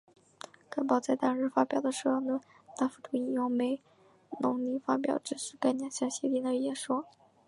[0.67, 2.41] 该报在当日发表的社论
[2.75, 3.79] 大幅度引用梅
[4.39, 7.05] 隆尼发表支持该两项协定的演说。